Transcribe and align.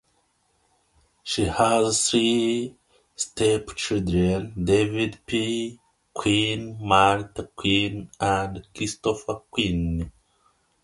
She 1.21 1.45
has 1.45 2.09
three 2.09 2.75
stepchildren, 3.15 4.51
David 4.65 5.19
P. 5.27 5.79
Quinn, 6.11 6.79
Martha 6.81 7.45
Quinn, 7.55 8.09
and 8.19 8.65
Christopher 8.75 9.41
Quinn. 9.51 10.11